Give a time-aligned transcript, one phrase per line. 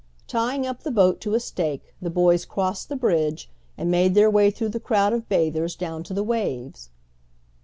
[0.25, 4.31] Tying up the boat to a stake, the boys crossed the bridge, and made their
[4.31, 6.89] way through the crowd of bathers down to the waves.